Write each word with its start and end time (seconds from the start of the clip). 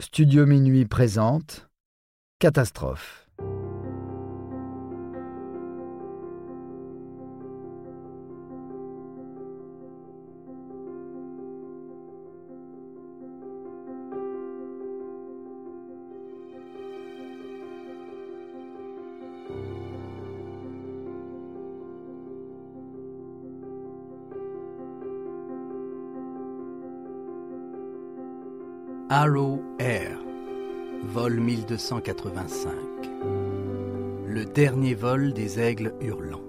Studio 0.00 0.46
Minuit 0.46 0.86
présente 0.86 1.68
Catastrophe. 2.38 3.28
Arrow 29.12 29.60
Air, 29.80 30.18
vol 31.02 31.40
1285. 31.40 32.70
Le 34.24 34.44
dernier 34.44 34.94
vol 34.94 35.32
des 35.32 35.58
aigles 35.58 35.92
hurlants. 36.00 36.44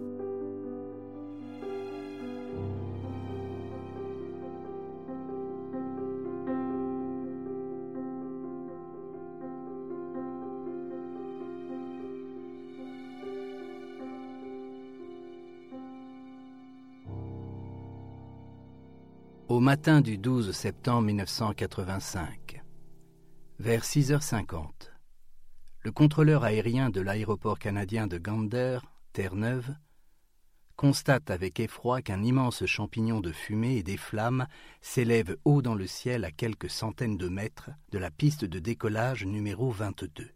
Au 19.52 19.60
matin 19.60 20.00
du 20.00 20.18
12 20.18 20.52
septembre 20.54 21.08
1985, 21.08 22.41
vers 23.62 23.84
6h50, 23.84 24.90
le 25.84 25.92
contrôleur 25.92 26.44
aérien 26.44 26.90
de 26.90 27.00
l'aéroport 27.00 27.60
canadien 27.60 28.08
de 28.08 28.18
Gander, 28.18 28.80
Terre-Neuve, 29.14 29.76
constate 30.76 31.30
avec 31.30 31.60
effroi 31.60 32.02
qu'un 32.02 32.24
immense 32.24 32.66
champignon 32.66 33.20
de 33.20 33.32
fumée 33.32 33.78
et 33.78 33.84
des 33.84 33.98
flammes 33.98 34.48
s'élève 34.82 35.38
haut 35.46 35.62
dans 35.62 35.76
le 35.76 35.86
ciel 35.86 36.26
à 36.26 36.32
quelques 36.32 36.72
centaines 36.72 37.18
de 37.18 37.30
mètres 37.30 37.70
de 37.92 38.00
la 38.00 38.10
piste 38.10 38.46
de 38.46 38.58
décollage 38.58 39.26
numéro 39.26 39.70
22. 39.70 40.32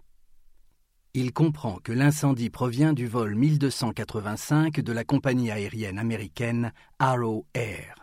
Il 1.16 1.34
comprend 1.34 1.80
que 1.80 1.94
l'incendie 1.94 2.52
provient 2.52 2.94
du 2.94 3.08
vol 3.08 3.34
1285 3.34 4.82
de 4.82 4.92
la 4.92 5.04
compagnie 5.04 5.50
aérienne 5.50 5.98
américaine 5.98 6.73
Arrow 7.00 7.48
Air. 7.56 7.95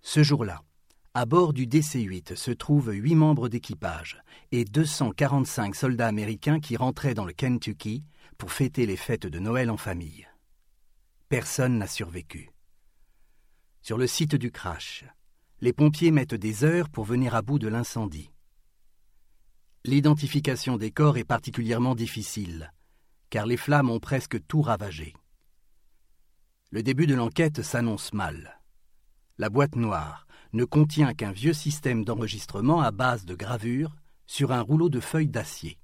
Ce 0.00 0.22
jour-là, 0.22 0.62
à 1.16 1.26
bord 1.26 1.52
du 1.52 1.68
DC-8 1.68 2.34
se 2.34 2.50
trouvent 2.50 2.90
huit 2.90 3.14
membres 3.14 3.48
d'équipage 3.48 4.20
et 4.50 4.64
245 4.64 5.76
soldats 5.76 6.08
américains 6.08 6.58
qui 6.58 6.76
rentraient 6.76 7.14
dans 7.14 7.24
le 7.24 7.32
Kentucky 7.32 8.02
pour 8.36 8.50
fêter 8.50 8.84
les 8.84 8.96
fêtes 8.96 9.28
de 9.28 9.38
Noël 9.38 9.70
en 9.70 9.76
famille. 9.76 10.26
Personne 11.28 11.78
n'a 11.78 11.86
survécu. 11.86 12.50
Sur 13.80 13.96
le 13.96 14.08
site 14.08 14.34
du 14.34 14.50
crash, 14.50 15.04
les 15.60 15.72
pompiers 15.72 16.10
mettent 16.10 16.34
des 16.34 16.64
heures 16.64 16.88
pour 16.88 17.04
venir 17.04 17.36
à 17.36 17.42
bout 17.42 17.60
de 17.60 17.68
l'incendie. 17.68 18.32
L'identification 19.84 20.76
des 20.78 20.90
corps 20.90 21.16
est 21.16 21.24
particulièrement 21.24 21.94
difficile, 21.94 22.72
car 23.30 23.46
les 23.46 23.56
flammes 23.56 23.90
ont 23.90 24.00
presque 24.00 24.44
tout 24.48 24.62
ravagé. 24.62 25.14
Le 26.70 26.82
début 26.82 27.06
de 27.06 27.14
l'enquête 27.14 27.62
s'annonce 27.62 28.12
mal. 28.12 28.60
La 29.38 29.48
boîte 29.48 29.76
noire 29.76 30.26
ne 30.54 30.64
contient 30.64 31.14
qu'un 31.14 31.32
vieux 31.32 31.52
système 31.52 32.04
d'enregistrement 32.04 32.80
à 32.80 32.92
base 32.92 33.24
de 33.24 33.34
gravures 33.34 33.96
sur 34.26 34.52
un 34.52 34.60
rouleau 34.60 34.88
de 34.88 35.00
feuilles 35.00 35.28
d'acier. 35.28 35.78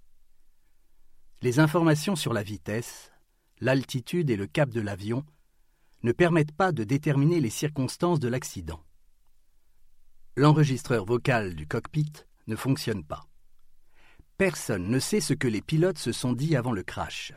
Les 1.42 1.58
informations 1.58 2.14
sur 2.14 2.32
la 2.32 2.44
vitesse, 2.44 3.10
l'altitude 3.58 4.30
et 4.30 4.36
le 4.36 4.46
cap 4.46 4.70
de 4.70 4.80
l'avion 4.80 5.24
ne 6.04 6.12
permettent 6.12 6.52
pas 6.52 6.70
de 6.70 6.84
déterminer 6.84 7.40
les 7.40 7.50
circonstances 7.50 8.20
de 8.20 8.28
l'accident. 8.28 8.80
L'enregistreur 10.36 11.04
vocal 11.04 11.56
du 11.56 11.66
cockpit 11.66 12.12
ne 12.46 12.54
fonctionne 12.54 13.04
pas. 13.04 13.26
Personne 14.38 14.88
ne 14.88 15.00
sait 15.00 15.20
ce 15.20 15.34
que 15.34 15.48
les 15.48 15.62
pilotes 15.62 15.98
se 15.98 16.12
sont 16.12 16.32
dit 16.32 16.54
avant 16.54 16.72
le 16.72 16.84
crash. 16.84 17.32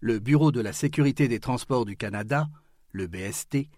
Le 0.00 0.18
Bureau 0.18 0.52
de 0.52 0.60
la 0.62 0.72
sécurité 0.72 1.28
des 1.28 1.38
transports 1.38 1.84
du 1.84 1.96
Canada, 1.96 2.48
le 2.92 3.06
BST, 3.06 3.68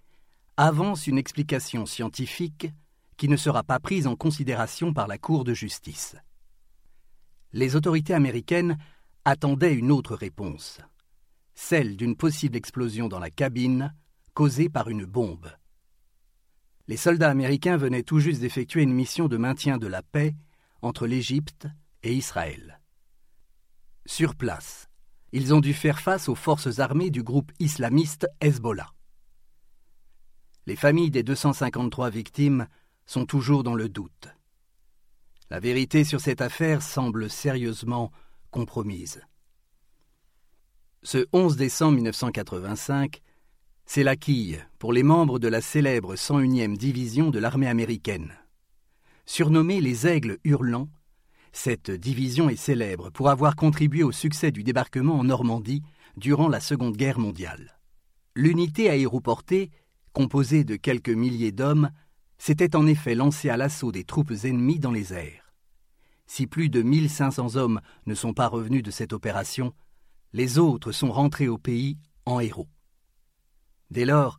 avance 0.57 1.07
une 1.07 1.19
explication 1.19 1.87
scientifique 1.87 2.69
qui 3.17 3.29
ne 3.29 3.37
sera 3.37 3.63
pas 3.63 3.81
prise 3.81 4.07
en 4.07 4.17
considération 4.17 4.93
par 4.93 5.09
la 5.09 5.19
Cour 5.19 5.45
de 5.45 5.55
justice. 5.55 6.17
Les 7.53 7.77
autorités 7.77 8.15
américaines 8.15 8.79
attendaient 9.25 9.75
une 9.75 9.91
autre 9.91 10.15
réponse, 10.15 10.81
celle 11.55 11.97
d'une 11.97 12.17
possible 12.17 12.57
explosion 12.57 13.09
dans 13.09 13.19
la 13.19 13.31
cabine 13.31 13.95
causée 14.35 14.69
par 14.69 14.89
une 14.89 15.05
bombe. 15.05 15.49
Les 16.87 16.97
soldats 16.97 17.31
américains 17.31 17.77
venaient 17.77 18.03
tout 18.03 18.19
juste 18.19 18.41
d'effectuer 18.41 18.83
une 18.83 18.93
mission 18.93 19.29
de 19.29 19.37
maintien 19.37 19.79
de 19.79 19.87
la 19.87 20.03
paix 20.03 20.35
entre 20.83 21.07
l'Égypte 21.07 21.67
et 22.03 22.15
Israël. 22.15 22.81
Sur 24.07 24.35
place, 24.35 24.89
ils 25.33 25.55
ont 25.55 25.61
dû 25.61 25.73
faire 25.73 26.01
face 26.01 26.29
aux 26.29 26.35
forces 26.35 26.79
armées 26.79 27.11
du 27.11 27.23
groupe 27.23 27.51
islamiste 27.59 28.29
Hezbollah. 28.41 28.94
Les 30.67 30.77
familles 30.77 31.11
des 31.11 31.23
253 31.23 32.11
victimes 32.11 32.67
sont 33.07 33.27
toujours 33.27 33.65
dans 33.65 33.75
le 33.75 33.89
doute. 33.89 34.29
La 35.51 35.61
vérité 35.61 36.05
sur 36.05 36.21
cette 36.21 36.41
affaire 36.41 36.81
semble 36.81 37.29
sérieusement 37.29 38.11
compromise. 38.51 39.21
Ce 41.03 41.27
11 41.33 41.57
décembre 41.57 41.97
1985, 41.97 43.21
c'est 43.85 44.03
la 44.03 44.17
quille 44.17 44.59
pour 44.79 44.95
les 44.95 45.03
membres 45.03 45.39
de 45.39 45.49
la 45.49 45.61
célèbre 45.61 46.15
101e 46.15 46.77
division 46.77 47.31
de 47.31 47.39
l'armée 47.39 47.69
américaine. 47.69 48.33
Surnommée 49.27 49.83
les 49.83 50.07
Aigles 50.07 50.39
Hurlants, 50.45 50.89
cette 51.53 51.91
division 51.91 52.49
est 52.49 52.57
célèbre 52.57 53.11
pour 53.11 53.29
avoir 53.29 53.55
contribué 53.55 54.03
au 54.03 54.13
succès 54.13 54.51
du 54.51 54.65
débarquement 54.65 55.19
en 55.19 55.25
Normandie 55.25 55.83
durant 56.17 56.49
la 56.49 56.61
Seconde 56.61 56.97
Guerre 56.97 57.19
mondiale. 57.19 57.79
L'unité 58.35 58.89
aéroportée 58.89 59.71
composé 60.15 60.65
de 60.65 60.77
quelques 60.77 61.11
milliers 61.11 61.53
d'hommes, 61.53 61.91
s'était 62.39 62.77
en 62.77 62.87
effet 62.87 63.15
lancé 63.15 63.51
à 63.51 63.59
l'assaut 63.59 63.93
des 63.93 64.05
troupes 64.05 64.33
ennemies 64.45 64.79
dans 64.79 64.93
les 64.93 65.13
airs. 65.13 65.53
Si 66.27 66.47
plus 66.47 66.71
de 66.71 66.81
1500 66.81 67.57
hommes 67.57 67.81
ne 68.07 68.15
sont 68.15 68.33
pas 68.33 68.47
revenus 68.47 68.83
de 68.83 68.91
cette 68.91 69.13
opération, 69.13 69.75
les 70.33 70.59
autres 70.59 70.93
sont 70.93 71.13
rentrés 71.13 71.49
au 71.49 71.59
pays 71.59 71.99
en 72.25 72.41
héros. 72.41 72.69
Dès 73.91 74.07
lors, 74.07 74.39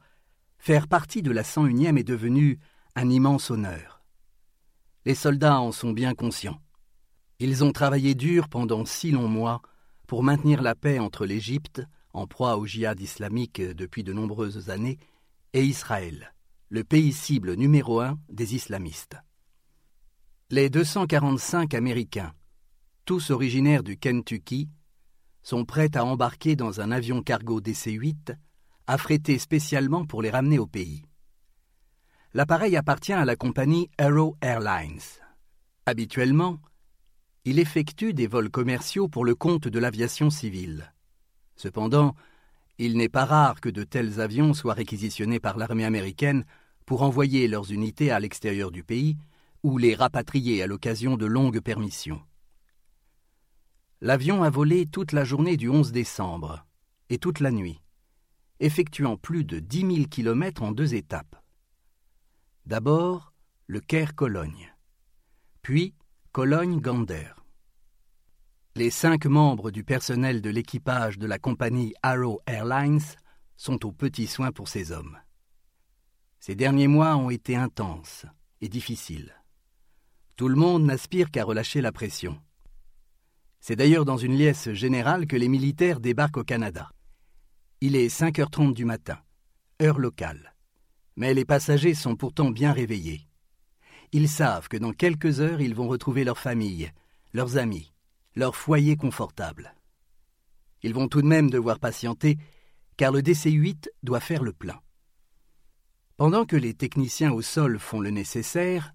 faire 0.58 0.88
partie 0.88 1.22
de 1.22 1.32
la 1.32 1.44
101e 1.44 1.98
est 1.98 2.04
devenu 2.04 2.58
un 2.96 3.10
immense 3.10 3.52
honneur. 3.52 4.02
Les 5.06 5.16
soldats 5.16 5.60
en 5.60 5.72
sont 5.72 5.92
bien 5.92 6.16
conscients. 6.16 6.60
Ils 7.40 7.64
ont 7.64 7.72
travaillé 7.72 8.16
dur 8.16 8.48
pendant 8.50 8.86
six 8.86 9.12
longs 9.12 9.28
mois 9.28 9.62
pour 10.08 10.24
maintenir 10.24 10.62
la 10.62 10.74
paix 10.74 11.00
entre 11.00 11.26
l'Égypte, 11.26 11.84
en 12.14 12.28
proie 12.28 12.58
au 12.58 12.66
djihad 12.66 13.00
islamique 13.00 13.62
depuis 13.62 14.04
de 14.04 14.14
nombreuses 14.14 14.70
années, 14.70 14.98
et 15.56 15.64
Israël, 15.64 16.34
le 16.68 16.84
pays 16.84 17.14
cible 17.14 17.56
numéro 17.56 18.02
un 18.02 18.20
des 18.28 18.56
islamistes. 18.56 19.16
Les 20.50 20.70
245 20.70 21.74
Américains, 21.74 22.34
tous 23.06 23.30
originaires 23.30 23.82
du 23.82 23.98
Kentucky, 23.98 24.68
sont 25.44 25.64
prêts 25.64 25.96
à 25.96 26.04
embarquer 26.04 26.58
dans 26.58 26.82
un 26.82 26.92
avion 26.92 27.24
cargo 27.24 27.62
DC-8 27.62 28.36
affrété 28.86 29.40
spécialement 29.40 30.06
pour 30.06 30.22
les 30.22 30.30
ramener 30.30 30.60
au 30.60 30.68
pays. 30.68 31.04
L'appareil 32.34 32.76
appartient 32.76 33.14
à 33.14 33.24
la 33.24 33.38
compagnie 33.38 33.90
Aero 33.98 34.36
Airlines. 34.42 35.00
Habituellement, 35.86 36.60
il 37.46 37.60
effectue 37.60 38.14
des 38.14 38.28
vols 38.28 38.50
commerciaux 38.50 39.08
pour 39.08 39.24
le 39.24 39.36
compte 39.36 39.70
de 39.70 39.80
l'aviation 39.80 40.30
civile. 40.30 40.94
Cependant, 41.56 42.14
il 42.78 42.98
n'est 42.98 43.10
pas 43.10 43.26
rare 43.26 43.62
que 43.62 43.70
de 43.70 43.84
tels 43.84 44.20
avions 44.20 44.54
soient 44.54 44.74
réquisitionnés 44.74 45.40
par 45.40 45.58
l'armée 45.58 45.86
américaine 45.86 46.46
pour 46.86 47.02
envoyer 47.02 47.48
leurs 47.48 47.72
unités 47.72 48.12
à 48.12 48.20
l'extérieur 48.20 48.72
du 48.72 48.84
pays 48.84 49.18
ou 49.64 49.78
les 49.78 49.96
rapatrier 49.96 50.62
à 50.62 50.68
l'occasion 50.68 51.18
de 51.18 51.26
longues 51.26 51.62
permissions. 51.62 52.22
L'avion 54.02 54.44
a 54.44 54.50
volé 54.50 54.86
toute 54.86 55.14
la 55.14 55.24
journée 55.24 55.58
du 55.58 55.70
11 55.70 55.92
décembre 55.92 56.66
et 57.10 57.18
toute 57.18 57.40
la 57.40 57.52
nuit, 57.52 57.82
effectuant 58.60 59.18
plus 59.18 59.44
de 59.44 59.60
10 59.60 59.80
000 59.96 60.08
kilomètres 60.10 60.64
en 60.64 60.72
deux 60.72 60.94
étapes. 60.94 61.36
D'abord, 62.66 63.34
le 63.68 63.80
Caire-Cologne, 63.80 64.76
puis 65.62 65.96
Cologne-Gander. 66.32 67.45
Les 68.78 68.90
cinq 68.90 69.26
membres 69.26 69.72
du 69.72 69.86
personnel 69.86 70.42
de 70.42 70.50
l'équipage 70.50 71.18
de 71.18 71.26
la 71.26 71.40
compagnie 71.40 71.94
Arrow 72.04 72.42
Airlines 72.46 73.00
sont 73.56 73.86
aux 73.86 73.94
petits 73.94 74.28
soins 74.28 74.52
pour 74.52 74.68
ces 74.68 74.92
hommes. 74.92 75.18
Ces 76.42 76.56
derniers 76.56 76.90
mois 76.90 77.16
ont 77.16 77.30
été 77.30 77.56
intenses 77.56 78.26
et 78.60 78.68
difficiles. 78.68 79.34
Tout 80.36 80.50
le 80.50 80.58
monde 80.58 80.84
n'aspire 80.84 81.32
qu'à 81.32 81.46
relâcher 81.46 81.80
la 81.80 81.94
pression. 81.94 82.38
C'est 83.62 83.78
d'ailleurs 83.78 84.04
dans 84.04 84.18
une 84.18 84.36
liesse 84.36 84.70
générale 84.74 85.26
que 85.26 85.38
les 85.38 85.48
militaires 85.48 86.02
débarquent 86.02 86.40
au 86.40 86.44
Canada. 86.44 86.92
Il 87.80 87.96
est 87.96 88.14
5h30 88.14 88.74
du 88.74 88.84
matin, 88.84 89.20
heure 89.82 90.00
locale. 90.00 90.54
Mais 91.16 91.34
les 91.34 91.46
passagers 91.46 91.94
sont 91.94 92.18
pourtant 92.18 92.52
bien 92.52 92.74
réveillés. 92.74 93.26
Ils 94.12 94.28
savent 94.28 94.68
que 94.68 94.76
dans 94.76 94.92
quelques 94.92 95.40
heures, 95.40 95.62
ils 95.62 95.76
vont 95.76 95.88
retrouver 95.88 96.26
leur 96.26 96.38
famille, 96.38 96.92
leurs 97.32 97.56
amis, 97.56 97.95
leur 98.36 98.56
foyer 98.56 98.96
confortable. 98.96 99.74
Ils 100.84 100.94
vont 100.94 101.08
tout 101.08 101.22
de 101.22 101.28
même 101.28 101.50
devoir 101.50 101.80
patienter, 101.80 102.38
car 102.98 103.12
le 103.12 103.22
DC-8 103.22 103.88
doit 104.04 104.20
faire 104.20 104.44
le 104.44 104.54
plein. 104.54 104.80
Pendant 106.18 106.46
que 106.46 106.56
les 106.56 106.74
techniciens 106.74 107.32
au 107.32 107.42
sol 107.42 107.80
font 107.80 108.00
le 108.00 108.10
nécessaire, 108.10 108.94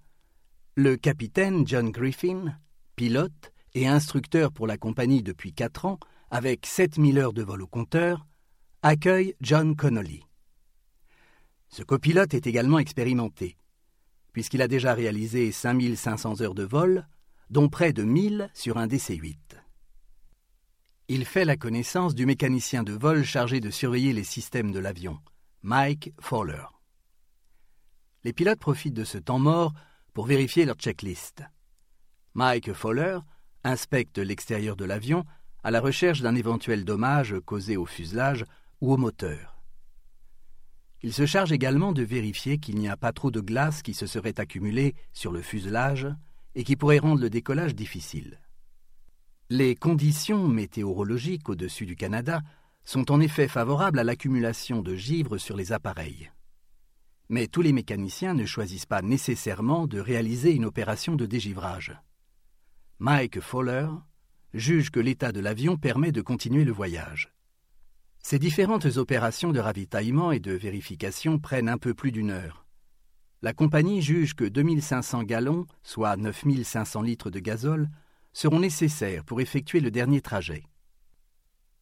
le 0.74 0.96
capitaine 0.96 1.66
John 1.66 1.90
Griffin, 1.90 2.56
pilote, 2.96 3.52
et 3.74 3.86
instructeur 3.86 4.52
pour 4.52 4.66
la 4.66 4.78
compagnie 4.78 5.22
depuis 5.22 5.52
quatre 5.52 5.84
ans, 5.84 5.98
avec 6.30 6.66
7000 6.66 7.18
heures 7.18 7.32
de 7.32 7.42
vol 7.42 7.62
au 7.62 7.66
compteur, 7.66 8.26
accueille 8.82 9.34
John 9.40 9.76
Connolly. 9.76 10.24
Ce 11.68 11.82
copilote 11.82 12.34
est 12.34 12.46
également 12.46 12.78
expérimenté, 12.78 13.56
puisqu'il 14.32 14.62
a 14.62 14.68
déjà 14.68 14.94
réalisé 14.94 15.52
5500 15.52 16.40
heures 16.40 16.54
de 16.54 16.64
vol, 16.64 17.06
dont 17.50 17.68
près 17.68 17.92
de 17.92 18.04
1000 18.04 18.50
sur 18.54 18.78
un 18.78 18.86
DC-8. 18.86 19.36
Il 21.08 21.24
fait 21.24 21.44
la 21.44 21.56
connaissance 21.56 22.14
du 22.14 22.24
mécanicien 22.24 22.84
de 22.84 22.92
vol 22.92 23.24
chargé 23.24 23.60
de 23.60 23.70
surveiller 23.70 24.12
les 24.12 24.24
systèmes 24.24 24.70
de 24.70 24.78
l'avion, 24.78 25.18
Mike 25.62 26.14
Fowler. 26.20 26.64
Les 28.22 28.32
pilotes 28.32 28.60
profitent 28.60 28.94
de 28.94 29.04
ce 29.04 29.18
temps 29.18 29.40
mort 29.40 29.72
pour 30.14 30.26
vérifier 30.26 30.64
leur 30.64 30.76
checklist. 30.76 31.42
Mike 32.34 32.72
Fowler 32.72 33.18
inspecte 33.64 34.18
l'extérieur 34.18 34.76
de 34.76 34.84
l'avion 34.84 35.24
à 35.64 35.72
la 35.72 35.80
recherche 35.80 36.20
d'un 36.20 36.36
éventuel 36.36 36.84
dommage 36.84 37.34
causé 37.44 37.76
au 37.76 37.86
fuselage 37.86 38.44
ou 38.80 38.92
au 38.92 38.96
moteur. 38.96 39.60
Il 41.02 41.12
se 41.12 41.26
charge 41.26 41.50
également 41.50 41.92
de 41.92 42.02
vérifier 42.02 42.58
qu'il 42.58 42.76
n'y 42.76 42.88
a 42.88 42.96
pas 42.96 43.12
trop 43.12 43.30
de 43.30 43.40
glace 43.40 43.82
qui 43.82 43.94
se 43.94 44.06
serait 44.06 44.38
accumulée 44.38 44.94
sur 45.12 45.32
le 45.32 45.42
fuselage 45.42 46.06
et 46.54 46.64
qui 46.64 46.76
pourrait 46.76 46.98
rendre 46.98 47.20
le 47.20 47.30
décollage 47.30 47.74
difficile. 47.74 48.40
Les 49.48 49.74
conditions 49.74 50.46
météorologiques 50.48 51.48
au-dessus 51.48 51.86
du 51.86 51.96
Canada 51.96 52.40
sont 52.84 53.10
en 53.10 53.20
effet 53.20 53.48
favorables 53.48 53.98
à 53.98 54.04
l'accumulation 54.04 54.82
de 54.82 54.94
givre 54.94 55.38
sur 55.38 55.56
les 55.56 55.72
appareils. 55.72 56.30
Mais 57.28 57.46
tous 57.46 57.62
les 57.62 57.72
mécaniciens 57.72 58.34
ne 58.34 58.46
choisissent 58.46 58.86
pas 58.86 59.02
nécessairement 59.02 59.86
de 59.86 60.00
réaliser 60.00 60.52
une 60.52 60.64
opération 60.64 61.14
de 61.14 61.26
dégivrage. 61.26 61.96
Mike 62.98 63.40
Fowler 63.40 63.88
juge 64.52 64.90
que 64.90 65.00
l'état 65.00 65.32
de 65.32 65.40
l'avion 65.40 65.76
permet 65.76 66.12
de 66.12 66.22
continuer 66.22 66.64
le 66.64 66.72
voyage. 66.72 67.32
Ces 68.22 68.38
différentes 68.38 68.96
opérations 68.96 69.52
de 69.52 69.60
ravitaillement 69.60 70.32
et 70.32 70.40
de 70.40 70.52
vérification 70.52 71.38
prennent 71.38 71.68
un 71.68 71.78
peu 71.78 71.94
plus 71.94 72.12
d'une 72.12 72.30
heure. 72.30 72.66
La 73.42 73.52
compagnie 73.52 74.02
juge 74.02 74.34
que 74.34 74.44
2500 74.44 75.22
gallons, 75.22 75.66
soit 75.82 76.16
9500 76.16 77.02
litres 77.02 77.30
de 77.30 77.38
gazole, 77.38 77.88
seront 78.32 78.60
nécessaires 78.60 79.24
pour 79.24 79.40
effectuer 79.40 79.80
le 79.80 79.90
dernier 79.90 80.20
trajet. 80.20 80.64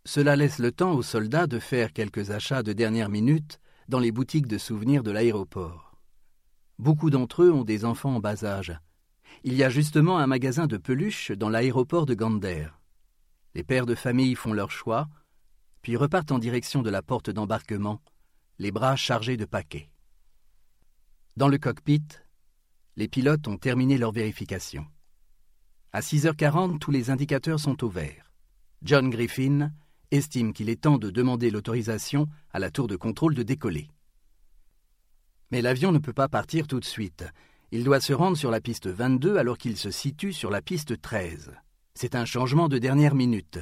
Cela 0.05 0.37
laisse 0.37 0.59
le 0.59 0.73
temps 0.73 0.93
aux 0.93 1.03
soldats 1.03 1.47
de 1.47 1.59
faire 1.59 1.93
quelques 1.93 2.31
achats 2.31 2.63
de 2.63 2.73
dernière 2.73 3.09
minute 3.09 3.61
dans 3.89 3.99
les 3.99 4.13
boutiques 4.13 4.47
de 4.47 4.59
souvenirs 4.59 5.03
de 5.03 5.11
l'aéroport. 5.11 5.99
Beaucoup 6.79 7.11
d'entre 7.11 7.43
eux 7.43 7.53
ont 7.53 7.65
des 7.65 7.85
enfants 7.85 8.15
en 8.15 8.21
bas 8.21 8.45
âge, 8.45 8.79
il 9.45 9.55
y 9.55 9.63
a 9.63 9.69
justement 9.69 10.19
un 10.19 10.27
magasin 10.27 10.67
de 10.67 10.77
peluches 10.77 11.33
dans 11.33 11.49
l'aéroport 11.49 12.07
de 12.07 12.15
Gander. 12.15 12.69
Les 13.55 13.65
pères 13.65 13.87
de 13.87 13.95
famille 13.95 14.35
font 14.35 14.53
leur 14.53 14.71
choix, 14.71 15.09
puis 15.83 15.97
repartent 15.97 16.33
en 16.33 16.39
direction 16.39 16.83
de 16.83 16.91
la 16.91 17.03
porte 17.03 17.31
d'embarquement, 17.31 18.01
les 18.59 18.73
bras 18.73 18.97
chargés 18.97 19.37
de 19.37 19.45
paquets. 19.45 19.91
Dans 21.39 21.47
le 21.47 21.59
cockpit, 21.59 22.03
les 22.97 23.07
pilotes 23.07 23.47
ont 23.47 23.59
terminé 23.59 23.97
leur 23.97 24.11
vérification. 24.11 24.85
À 25.93 26.01
6h40, 26.01 26.81
tous 26.81 26.91
les 26.91 27.11
indicateurs 27.11 27.61
sont 27.61 27.85
au 27.85 27.89
vert. 27.89 28.33
John 28.83 29.09
Griffin 29.09 29.71
estime 30.11 30.53
qu'il 30.53 30.69
est 30.69 30.81
temps 30.81 30.99
de 30.99 31.11
demander 31.11 31.53
l'autorisation 31.53 32.27
à 32.51 32.59
la 32.59 32.73
tour 32.73 32.89
de 32.89 32.97
contrôle 32.97 33.37
de 33.37 33.45
décoller. 33.45 33.89
Mais 35.53 35.63
l'avion 35.63 35.93
ne 35.93 36.01
peut 36.01 36.13
pas 36.13 36.27
partir 36.27 36.67
tout 36.67 36.81
de 36.81 36.85
suite, 36.85 37.25
il 37.71 37.85
doit 37.85 38.01
se 38.01 38.13
rendre 38.13 38.37
sur 38.37 38.51
la 38.51 38.61
piste 38.61 38.89
22 38.89 39.37
alors 39.37 39.59
qu'il 39.59 39.77
se 39.77 39.93
situe 39.93 40.33
sur 40.33 40.51
la 40.51 40.61
piste 40.61 41.01
13. 41.01 41.53
C'est 41.95 42.17
un 42.17 42.25
changement 42.25 42.69
de 42.69 42.79
dernière 42.79 43.15
minute. 43.15 43.61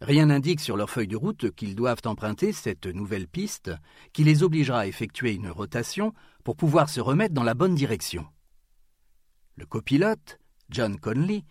Rien 0.00 0.26
n'indique 0.26 0.60
sur 0.60 0.76
leur 0.76 0.90
feuille 0.90 1.08
de 1.08 1.16
route 1.16 1.50
qu'ils 1.52 1.74
doivent 1.74 2.02
emprunter 2.04 2.52
cette 2.52 2.86
nouvelle 2.86 3.28
piste 3.28 3.72
qui 4.12 4.24
les 4.24 4.42
obligera 4.42 4.80
à 4.80 4.86
effectuer 4.86 5.32
une 5.32 5.48
rotation 5.48 6.12
pour 6.44 6.56
pouvoir 6.56 6.90
se 6.90 7.00
remettre 7.00 7.34
dans 7.34 7.42
la 7.42 7.54
bonne 7.54 7.74
direction. 7.74 8.26
Le 9.56 9.64
copilote, 9.64 10.38
John 10.68 10.98
Conley, 10.98 11.44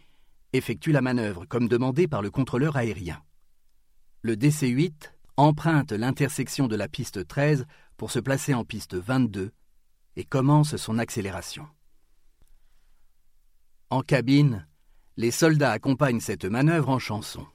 effectue 0.53 0.92
la 0.92 1.01
manœuvre 1.01 1.45
comme 1.45 1.68
demandé 1.68 2.07
par 2.07 2.21
le 2.21 2.30
contrôleur 2.30 2.77
aérien. 2.77 3.21
Le 4.21 4.36
DC-8 4.36 5.12
emprunte 5.38 5.91
l'intersection 5.91 6.68
de 6.68 6.75
la 6.75 6.88
piste 6.88 7.27
13 7.27 7.65
pour 7.98 8.12
se 8.12 8.19
placer 8.19 8.53
en 8.53 8.63
piste 8.63 8.95
22 8.95 9.51
et 10.15 10.24
commence 10.24 10.75
son 10.77 11.00
accélération. 11.00 11.68
En 13.89 14.01
cabine, 14.01 14.68
les 15.18 15.31
soldats 15.31 15.71
accompagnent 15.71 16.19
cette 16.19 16.45
manœuvre 16.45 16.89
en 16.89 17.00
chanson. 17.00 17.45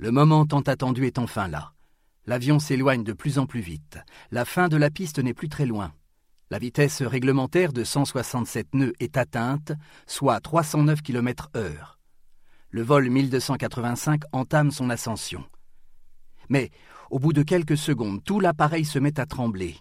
Le 0.00 0.12
moment 0.12 0.46
tant 0.46 0.60
attendu 0.60 1.06
est 1.06 1.18
enfin 1.18 1.48
là. 1.48 1.72
L'avion 2.24 2.60
s'éloigne 2.60 3.02
de 3.02 3.12
plus 3.12 3.40
en 3.40 3.46
plus 3.46 3.60
vite. 3.60 3.98
La 4.30 4.44
fin 4.44 4.68
de 4.68 4.76
la 4.76 4.90
piste 4.90 5.18
n'est 5.18 5.34
plus 5.34 5.48
très 5.48 5.66
loin. 5.66 5.92
La 6.50 6.60
vitesse 6.60 7.02
réglementaire 7.02 7.72
de 7.72 7.82
167 7.82 8.74
nœuds 8.74 8.92
est 9.00 9.16
atteinte, 9.16 9.72
soit 10.06 10.38
309 10.38 11.02
km/h. 11.02 11.96
Le 12.70 12.82
vol 12.82 13.10
1285 13.10 14.22
entame 14.30 14.70
son 14.70 14.88
ascension. 14.88 15.44
Mais, 16.48 16.70
au 17.10 17.18
bout 17.18 17.32
de 17.32 17.42
quelques 17.42 17.76
secondes, 17.76 18.22
tout 18.22 18.38
l'appareil 18.38 18.84
se 18.84 19.00
met 19.00 19.18
à 19.18 19.26
trembler. 19.26 19.74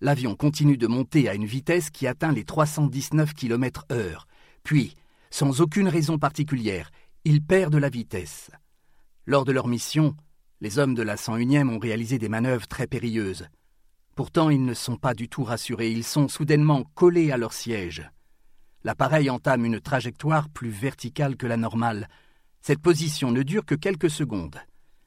L'avion 0.00 0.34
continue 0.34 0.76
de 0.76 0.88
monter 0.88 1.28
à 1.28 1.34
une 1.34 1.46
vitesse 1.46 1.88
qui 1.90 2.08
atteint 2.08 2.32
les 2.32 2.44
319 2.44 3.32
km/h. 3.32 4.24
Puis, 4.64 4.96
sans 5.30 5.60
aucune 5.60 5.86
raison 5.86 6.18
particulière, 6.18 6.90
ils 7.24 7.44
perdent 7.44 7.76
la 7.76 7.90
vitesse. 7.90 8.50
Lors 9.26 9.44
de 9.44 9.52
leur 9.52 9.68
mission, 9.68 10.16
les 10.60 10.78
hommes 10.78 10.94
de 10.94 11.02
la 11.02 11.16
101e 11.16 11.68
ont 11.68 11.78
réalisé 11.78 12.18
des 12.18 12.28
manœuvres 12.28 12.66
très 12.66 12.86
périlleuses. 12.86 13.46
Pourtant, 14.14 14.50
ils 14.50 14.64
ne 14.64 14.74
sont 14.74 14.96
pas 14.96 15.14
du 15.14 15.28
tout 15.28 15.44
rassurés, 15.44 15.90
ils 15.90 16.04
sont 16.04 16.28
soudainement 16.28 16.84
collés 16.94 17.30
à 17.30 17.36
leur 17.36 17.52
siège. 17.52 18.08
L'appareil 18.84 19.30
entame 19.30 19.64
une 19.64 19.80
trajectoire 19.80 20.48
plus 20.48 20.70
verticale 20.70 21.36
que 21.36 21.46
la 21.46 21.56
normale. 21.56 22.08
Cette 22.60 22.80
position 22.80 23.30
ne 23.30 23.42
dure 23.42 23.64
que 23.64 23.74
quelques 23.74 24.10
secondes. 24.10 24.60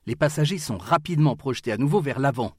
Les 0.06 0.16
passagers 0.16 0.60
sont 0.60 0.78
rapidement 0.78 1.36
projetés 1.36 1.72
à 1.72 1.78
nouveau 1.78 2.02
vers 2.02 2.20
l'avant 2.20 2.56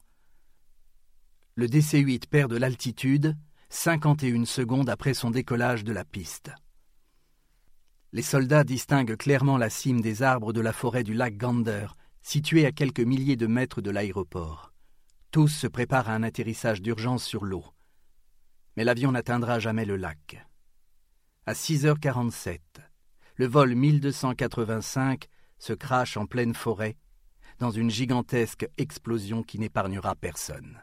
le 1.59 1.69
DC-8 1.69 2.27
perd 2.29 2.51
de 2.51 2.59
l'altitude 2.59 3.35
51 3.71 4.45
secondes 4.45 4.91
après 4.91 5.15
son 5.15 5.31
décollage 5.31 5.85
de 5.85 5.93
la 5.93 6.05
piste. 6.05 6.51
Les 8.13 8.23
soldats 8.23 8.65
distinguent 8.65 9.17
clairement 9.17 9.59
la 9.59 9.71
cime 9.71 10.01
des 10.01 10.23
arbres 10.23 10.53
de 10.53 10.61
la 10.61 10.73
forêt 10.73 11.03
du 11.03 11.13
lac 11.13 11.37
Gander, 11.37 11.89
située 12.23 12.65
à 12.65 12.73
quelques 12.73 13.01
milliers 13.01 13.37
de 13.37 13.47
mètres 13.47 13.81
de 13.81 13.91
l'aéroport. 13.91 14.73
Tous 15.31 15.49
se 15.49 15.67
préparent 15.67 16.09
à 16.09 16.15
un 16.15 16.23
atterrissage 16.23 16.83
d'urgence 16.83 17.25
sur 17.25 17.45
l'eau. 17.45 17.65
Mais 18.77 18.85
l'avion 18.85 19.13
n'atteindra 19.13 19.59
jamais 19.59 19.85
le 19.85 19.97
lac. 19.97 20.47
À 21.47 21.53
6h47, 21.53 22.61
le 23.37 23.47
vol 23.47 23.75
1285 23.75 25.27
se 25.59 25.73
crache 25.73 26.17
en 26.17 26.27
pleine 26.27 26.55
forêt 26.55 26.97
dans 27.59 27.71
une 27.71 27.91
gigantesque 27.91 28.69
explosion 28.77 29.43
qui 29.43 29.59
n'épargnera 29.59 30.15
personne. 30.15 30.81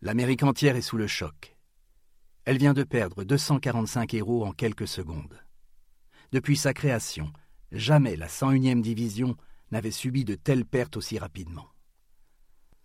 L'Amérique 0.00 0.42
entière 0.42 0.76
est 0.76 0.82
sous 0.82 0.96
le 0.96 1.06
choc. 1.06 1.56
Elle 2.44 2.58
vient 2.58 2.74
de 2.74 2.84
perdre 2.84 3.24
245 3.24 4.14
héros 4.14 4.44
en 4.44 4.52
quelques 4.52 4.88
secondes. 4.88 5.38
Depuis 6.30 6.56
sa 6.56 6.74
création, 6.74 7.32
jamais 7.72 8.16
la 8.16 8.28
101e 8.28 8.82
division 8.82 9.36
n'avait 9.70 9.90
subi 9.90 10.24
de 10.24 10.34
telles 10.34 10.66
pertes 10.66 10.96
aussi 10.96 11.18
rapidement. 11.18 11.68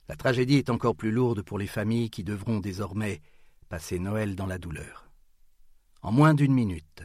La 0.07 0.15
tragédie 0.15 0.57
est 0.57 0.69
encore 0.69 0.95
plus 0.95 1.11
lourde 1.11 1.41
pour 1.41 1.57
les 1.57 1.67
familles 1.67 2.09
qui 2.09 2.23
devront 2.23 2.59
désormais 2.59 3.21
passer 3.69 3.99
Noël 3.99 4.35
dans 4.35 4.45
la 4.45 4.57
douleur. 4.57 5.09
En 6.01 6.11
moins 6.11 6.33
d'une 6.33 6.53
minute, 6.53 7.03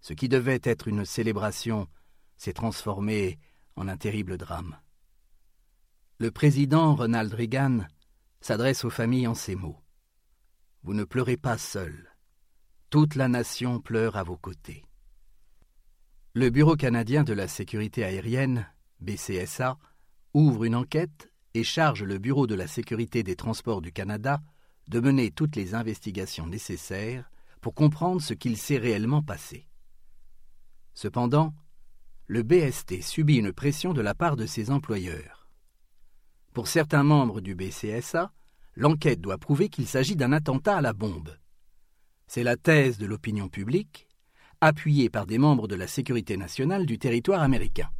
ce 0.00 0.12
qui 0.12 0.28
devait 0.28 0.60
être 0.62 0.88
une 0.88 1.04
célébration 1.04 1.88
s'est 2.36 2.52
transformé 2.52 3.38
en 3.76 3.88
un 3.88 3.96
terrible 3.96 4.36
drame. 4.36 4.78
Le 6.18 6.30
président 6.30 6.94
Ronald 6.94 7.32
Reagan 7.32 7.86
s'adresse 8.40 8.84
aux 8.84 8.90
familles 8.90 9.26
en 9.26 9.34
ces 9.34 9.54
mots. 9.54 9.80
Vous 10.82 10.94
ne 10.94 11.04
pleurez 11.04 11.36
pas 11.36 11.58
seul. 11.58 12.14
Toute 12.90 13.14
la 13.14 13.28
nation 13.28 13.80
pleure 13.80 14.16
à 14.16 14.22
vos 14.22 14.36
côtés. 14.36 14.84
Le 16.36 16.50
Bureau 16.50 16.74
canadien 16.74 17.22
de 17.22 17.32
la 17.32 17.46
sécurité 17.46 18.02
aérienne, 18.02 18.66
BCSA, 18.98 19.78
ouvre 20.32 20.64
une 20.64 20.74
enquête 20.74 21.30
et 21.54 21.62
charge 21.62 22.02
le 22.02 22.18
Bureau 22.18 22.48
de 22.48 22.56
la 22.56 22.66
sécurité 22.66 23.22
des 23.22 23.36
transports 23.36 23.80
du 23.80 23.92
Canada 23.92 24.40
de 24.88 24.98
mener 24.98 25.30
toutes 25.30 25.54
les 25.54 25.76
investigations 25.76 26.48
nécessaires 26.48 27.30
pour 27.60 27.72
comprendre 27.72 28.20
ce 28.20 28.34
qu'il 28.34 28.56
s'est 28.56 28.78
réellement 28.78 29.22
passé. 29.22 29.68
Cependant, 30.92 31.54
le 32.26 32.42
BST 32.42 33.00
subit 33.00 33.36
une 33.36 33.52
pression 33.52 33.92
de 33.92 34.00
la 34.00 34.16
part 34.16 34.34
de 34.34 34.46
ses 34.46 34.72
employeurs. 34.72 35.48
Pour 36.52 36.66
certains 36.66 37.04
membres 37.04 37.42
du 37.42 37.54
BCSA, 37.54 38.32
l'enquête 38.74 39.20
doit 39.20 39.38
prouver 39.38 39.68
qu'il 39.68 39.86
s'agit 39.86 40.16
d'un 40.16 40.32
attentat 40.32 40.78
à 40.78 40.82
la 40.82 40.94
bombe. 40.94 41.38
C'est 42.26 42.42
la 42.42 42.56
thèse 42.56 42.98
de 42.98 43.06
l'opinion 43.06 43.48
publique, 43.48 44.08
appuyée 44.64 45.10
par 45.10 45.26
des 45.26 45.36
membres 45.36 45.68
de 45.68 45.74
la 45.74 45.86
sécurité 45.86 46.38
nationale 46.38 46.86
du 46.86 46.98
territoire 46.98 47.42
américain. 47.42 47.90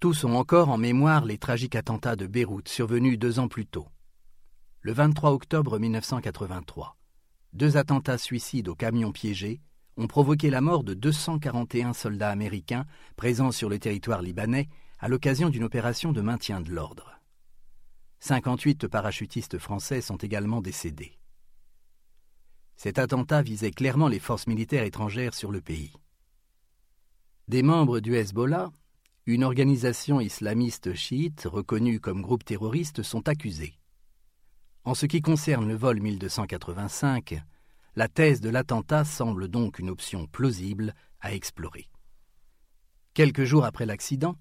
Tous 0.00 0.24
ont 0.24 0.34
encore 0.34 0.68
en 0.68 0.76
mémoire 0.76 1.24
les 1.24 1.38
tragiques 1.38 1.76
attentats 1.76 2.14
de 2.14 2.26
Beyrouth 2.26 2.68
survenus 2.68 3.18
deux 3.18 3.38
ans 3.38 3.48
plus 3.48 3.64
tôt. 3.64 3.88
Le 4.82 4.92
23 4.92 5.30
octobre 5.30 5.78
1983, 5.78 6.94
deux 7.54 7.78
attentats 7.78 8.18
suicides 8.18 8.68
au 8.68 8.74
camion 8.74 9.12
piégé 9.12 9.62
ont 9.96 10.06
provoqué 10.06 10.50
la 10.50 10.60
mort 10.60 10.84
de 10.84 10.92
241 10.92 11.94
soldats 11.94 12.30
américains 12.30 12.84
présents 13.16 13.52
sur 13.52 13.70
le 13.70 13.78
territoire 13.78 14.20
libanais 14.20 14.68
à 14.98 15.08
l'occasion 15.08 15.48
d'une 15.48 15.64
opération 15.64 16.12
de 16.12 16.20
maintien 16.20 16.60
de 16.60 16.70
l'ordre. 16.70 17.18
58 18.18 18.88
parachutistes 18.88 19.58
français 19.58 20.02
sont 20.02 20.18
également 20.18 20.60
décédés. 20.60 21.19
Cet 22.82 22.98
attentat 22.98 23.42
visait 23.42 23.72
clairement 23.72 24.08
les 24.08 24.18
forces 24.18 24.46
militaires 24.46 24.84
étrangères 24.84 25.34
sur 25.34 25.52
le 25.52 25.60
pays. 25.60 25.92
Des 27.46 27.62
membres 27.62 28.00
du 28.00 28.14
Hezbollah, 28.14 28.72
une 29.26 29.44
organisation 29.44 30.18
islamiste 30.18 30.94
chiite 30.94 31.42
reconnue 31.44 32.00
comme 32.00 32.22
groupe 32.22 32.42
terroriste, 32.42 33.02
sont 33.02 33.28
accusés. 33.28 33.74
En 34.84 34.94
ce 34.94 35.04
qui 35.04 35.20
concerne 35.20 35.68
le 35.68 35.74
vol 35.74 36.00
1285, 36.00 37.42
la 37.96 38.08
thèse 38.08 38.40
de 38.40 38.48
l'attentat 38.48 39.04
semble 39.04 39.48
donc 39.48 39.78
une 39.78 39.90
option 39.90 40.26
plausible 40.26 40.94
à 41.20 41.34
explorer. 41.34 41.90
Quelques 43.12 43.44
jours 43.44 43.66
après 43.66 43.84
l'accident, 43.84 44.38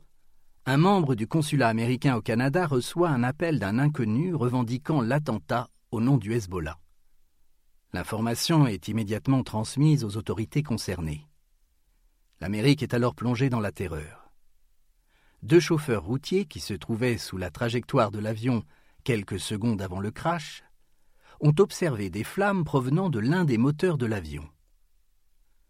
un 0.65 0.77
membre 0.77 1.15
du 1.15 1.27
consulat 1.27 1.67
américain 1.67 2.15
au 2.15 2.21
Canada 2.21 2.67
reçoit 2.67 3.09
un 3.09 3.23
appel 3.23 3.59
d'un 3.59 3.77
inconnu 3.79 4.33
revendiquant 4.33 5.01
l'attentat 5.01 5.67
au 5.91 5.99
nom 5.99 6.15
du 6.15 6.31
Hezbollah. 6.31 6.79
L'information 7.91 8.67
est 8.67 8.87
immédiatement 8.87 9.43
transmise 9.43 10.03
aux 10.05 10.15
autorités 10.17 10.61
concernées. 10.61 11.27
L'Amérique 12.39 12.83
est 12.83 12.93
alors 12.93 13.15
plongée 13.15 13.49
dans 13.49 13.59
la 13.59 13.71
terreur. 13.71 14.31
Deux 15.41 15.59
chauffeurs 15.59 16.03
routiers 16.03 16.45
qui 16.45 16.59
se 16.59 16.73
trouvaient 16.73 17.17
sous 17.17 17.37
la 17.37 17.49
trajectoire 17.49 18.11
de 18.11 18.19
l'avion 18.19 18.63
quelques 19.03 19.39
secondes 19.39 19.81
avant 19.81 19.99
le 19.99 20.11
crash 20.11 20.63
ont 21.39 21.55
observé 21.57 22.09
des 22.09 22.23
flammes 22.23 22.63
provenant 22.63 23.09
de 23.09 23.19
l'un 23.19 23.45
des 23.45 23.57
moteurs 23.57 23.97
de 23.97 24.05
l'avion. 24.05 24.47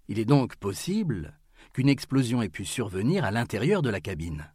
Il 0.08 0.20
est 0.20 0.26
donc 0.26 0.56
possible 0.56 1.40
qu'une 1.74 1.90
explosion 1.90 2.42
ait 2.42 2.50
pu 2.50 2.66
survenir 2.66 3.24
à 3.24 3.32
l'intérieur 3.32 3.82
de 3.82 3.90
la 3.90 4.02
cabine. 4.02 4.52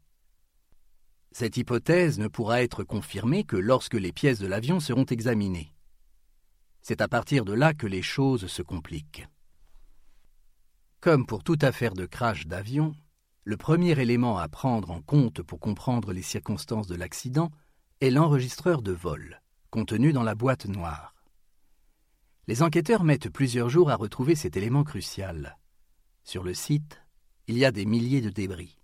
Cette 1.30 1.56
hypothèse 1.56 2.18
ne 2.18 2.28
pourra 2.28 2.62
être 2.62 2.85
confirmée 2.85 3.44
que 3.44 3.56
lorsque 3.56 3.94
les 3.94 4.12
pièces 4.12 4.38
de 4.38 4.47
l'avion 4.47 4.80
seront 4.80 5.04
examinées. 5.04 5.74
C'est 6.86 7.00
à 7.00 7.08
partir 7.08 7.46
de 7.46 7.54
là 7.54 7.72
que 7.72 7.86
les 7.86 8.02
choses 8.02 8.46
se 8.46 8.60
compliquent. 8.60 9.26
Comme 11.00 11.24
pour 11.24 11.42
toute 11.42 11.64
affaire 11.64 11.94
de 11.94 12.04
crash 12.04 12.46
d'avion, 12.46 12.94
le 13.44 13.56
premier 13.56 13.98
élément 13.98 14.36
à 14.36 14.48
prendre 14.48 14.90
en 14.90 15.00
compte 15.00 15.40
pour 15.40 15.60
comprendre 15.60 16.12
les 16.12 16.20
circonstances 16.20 16.86
de 16.86 16.94
l'accident 16.94 17.50
est 18.02 18.10
l'enregistreur 18.10 18.82
de 18.82 18.92
vol, 18.92 19.40
contenu 19.70 20.12
dans 20.12 20.22
la 20.22 20.34
boîte 20.34 20.66
noire. 20.66 21.14
Les 22.48 22.62
enquêteurs 22.62 23.02
mettent 23.02 23.30
plusieurs 23.30 23.70
jours 23.70 23.90
à 23.90 23.96
retrouver 23.96 24.34
cet 24.34 24.58
élément 24.58 24.84
crucial. 24.84 25.56
Sur 26.22 26.42
le 26.42 26.52
site, 26.52 27.00
il 27.46 27.56
y 27.56 27.64
a 27.64 27.72
des 27.72 27.86
milliers 27.86 28.20
de 28.20 28.28
débris. 28.28 28.78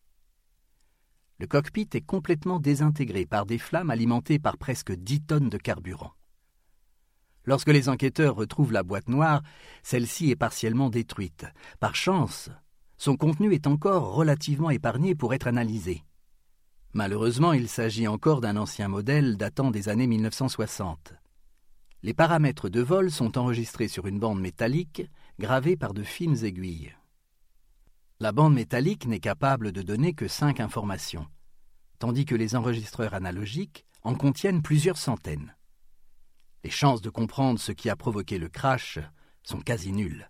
Le 1.38 1.46
cockpit 1.46 1.90
est 1.92 2.06
complètement 2.06 2.60
désintégré 2.60 3.26
par 3.26 3.44
des 3.44 3.58
flammes 3.58 3.90
alimentées 3.90 4.38
par 4.38 4.56
presque 4.56 4.92
dix 4.92 5.20
tonnes 5.20 5.50
de 5.50 5.58
carburant. 5.58 6.14
Lorsque 7.50 7.70
les 7.70 7.88
enquêteurs 7.88 8.36
retrouvent 8.36 8.70
la 8.70 8.84
boîte 8.84 9.08
noire, 9.08 9.42
celle-ci 9.82 10.30
est 10.30 10.36
partiellement 10.36 10.88
détruite. 10.88 11.46
Par 11.80 11.96
chance, 11.96 12.48
son 12.96 13.16
contenu 13.16 13.52
est 13.52 13.66
encore 13.66 14.14
relativement 14.14 14.70
épargné 14.70 15.16
pour 15.16 15.34
être 15.34 15.48
analysé. 15.48 16.04
Malheureusement, 16.92 17.52
il 17.52 17.68
s'agit 17.68 18.06
encore 18.06 18.40
d'un 18.40 18.56
ancien 18.56 18.86
modèle 18.86 19.36
datant 19.36 19.72
des 19.72 19.88
années 19.88 20.06
1960. 20.06 21.14
Les 22.04 22.14
paramètres 22.14 22.68
de 22.68 22.82
vol 22.82 23.10
sont 23.10 23.36
enregistrés 23.36 23.88
sur 23.88 24.06
une 24.06 24.20
bande 24.20 24.40
métallique 24.40 25.10
gravée 25.40 25.76
par 25.76 25.92
de 25.92 26.04
fines 26.04 26.44
aiguilles. 26.44 26.94
La 28.20 28.30
bande 28.30 28.54
métallique 28.54 29.08
n'est 29.08 29.18
capable 29.18 29.72
de 29.72 29.82
donner 29.82 30.12
que 30.12 30.28
cinq 30.28 30.60
informations, 30.60 31.26
tandis 31.98 32.26
que 32.26 32.36
les 32.36 32.54
enregistreurs 32.54 33.14
analogiques 33.14 33.86
en 34.04 34.14
contiennent 34.14 34.62
plusieurs 34.62 34.98
centaines 34.98 35.52
les 36.64 36.70
chances 36.70 37.00
de 37.00 37.10
comprendre 37.10 37.58
ce 37.58 37.72
qui 37.72 37.88
a 37.90 37.96
provoqué 37.96 38.38
le 38.38 38.48
crash 38.48 38.98
sont 39.42 39.60
quasi 39.60 39.92
nulles. 39.92 40.29